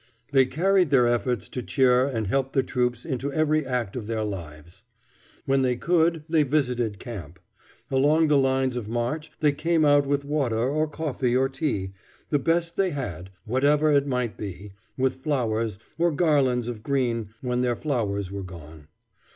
[0.31, 4.23] They carried their efforts to cheer and help the troops into every act of their
[4.23, 4.81] lives.
[5.45, 7.37] When they could, they visited camp.
[7.91, 11.91] Along the lines of march they came out with water or coffee or tea,
[12.29, 17.61] the best they had, whatever it might be, with flowers, or garlands of green when
[17.61, 18.87] their flowers were gone.